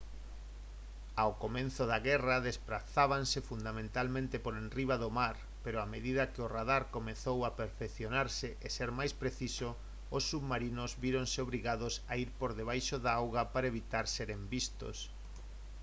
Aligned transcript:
ao 1.23 1.31
comezo 1.43 1.83
da 1.91 1.99
guerra 2.07 2.43
desprazábanse 2.49 3.39
fundamentalmente 3.49 4.35
por 4.43 4.53
enriba 4.63 4.95
do 5.03 5.09
mar 5.19 5.35
pero 5.63 5.77
a 5.79 5.91
medida 5.95 6.29
que 6.31 6.43
o 6.45 6.51
radar 6.55 6.83
comezou 6.95 7.37
a 7.43 7.55
perfeccionarse 7.61 8.47
e 8.65 8.67
ser 8.77 8.89
máis 8.99 9.13
preciso 9.21 9.69
os 10.17 10.23
submarinos 10.31 10.91
víronse 11.03 11.37
obrigados 11.45 11.93
a 12.11 12.13
ir 12.23 12.29
por 12.39 12.51
debaixo 12.59 12.95
da 13.05 13.11
auga 13.21 13.43
para 13.53 13.69
evitar 13.73 14.05
seren 14.15 14.41
vistos 14.53 14.97